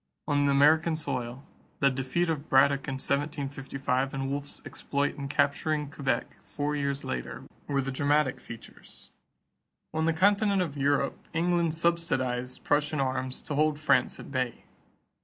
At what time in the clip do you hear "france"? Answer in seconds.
13.79-14.19